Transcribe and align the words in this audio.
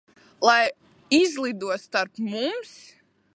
Lai 0.47 0.63
izlido 1.17 1.69
starp 1.85 2.23
mums. 2.31 2.75